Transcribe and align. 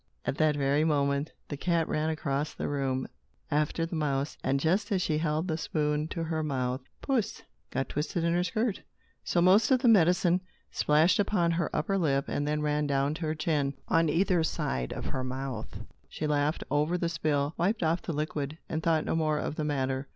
At 0.25 0.39
that 0.39 0.55
very 0.55 0.83
moment 0.83 1.31
the 1.49 1.55
cat 1.57 1.87
ran 1.87 2.09
across 2.09 2.55
the 2.55 2.67
room, 2.67 3.07
after 3.51 3.85
the 3.85 3.95
mouse, 3.95 4.35
and 4.43 4.59
just 4.59 4.91
as 4.91 4.99
she 4.99 5.19
held 5.19 5.47
the 5.47 5.59
spoon 5.59 6.07
to 6.07 6.23
her 6.23 6.41
mouth, 6.41 6.81
Puss 7.03 7.43
got 7.69 7.87
twisted 7.89 8.23
in 8.23 8.33
her 8.33 8.43
skirts. 8.43 8.79
So 9.23 9.41
most 9.43 9.69
of 9.69 9.83
the 9.83 9.87
medicine 9.87 10.41
splashed 10.71 11.19
upon 11.19 11.51
her 11.51 11.69
upper 11.71 11.99
lip 11.99 12.25
and 12.29 12.47
then 12.47 12.63
ran 12.63 12.87
down 12.87 13.13
to 13.13 13.21
her 13.27 13.35
chin, 13.35 13.75
on 13.89 14.09
either 14.09 14.43
side 14.43 14.91
of 14.91 15.05
her 15.05 15.23
mouth. 15.23 15.81
She 16.09 16.25
laughed 16.25 16.63
over 16.71 16.97
the 16.97 17.07
spill, 17.07 17.53
wiped 17.55 17.83
off 17.83 18.01
the 18.01 18.11
liquid, 18.11 18.57
and 18.67 18.81
thought 18.81 19.05
no 19.05 19.15
more 19.15 19.37
of 19.37 19.53
the 19.53 19.63
matter. 19.63 20.07